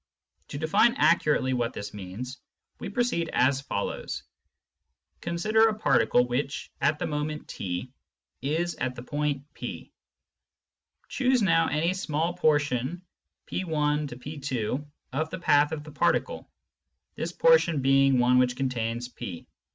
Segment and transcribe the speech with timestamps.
[0.47, 2.39] To define accurately what this means,
[2.79, 4.23] we proceed as follows.
[5.21, 7.55] Consider a particle which, at the moment
[7.97, 9.91] /, is at the point P.
[11.07, 13.03] Choose now any ^ 1 ^^^ 9 small portion
[13.45, 16.49] Pj P, of the ^ path of the particle,
[17.13, 19.45] this portion being one which contains P.